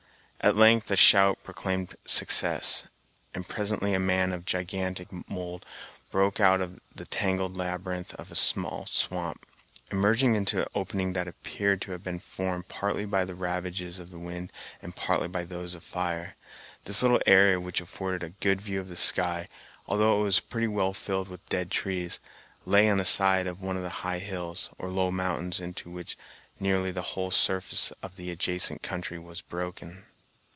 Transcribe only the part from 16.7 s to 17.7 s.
This little area,